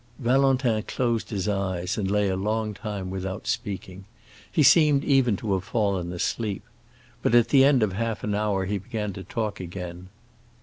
Valentin 0.17 0.81
closed 0.81 1.29
his 1.29 1.47
eyes 1.47 1.95
and 1.95 2.09
lay 2.09 2.27
a 2.27 2.35
long 2.35 2.73
time 2.73 3.11
without 3.11 3.45
speaking. 3.45 4.05
He 4.51 4.63
seemed 4.63 5.03
even 5.03 5.35
to 5.37 5.53
have 5.53 5.63
fallen 5.63 6.11
asleep. 6.11 6.63
But 7.21 7.35
at 7.35 7.49
the 7.49 7.63
end 7.63 7.83
of 7.83 7.93
half 7.93 8.23
an 8.23 8.33
hour 8.33 8.65
he 8.65 8.79
began 8.79 9.13
to 9.13 9.23
talk 9.23 9.59
again. 9.59 10.09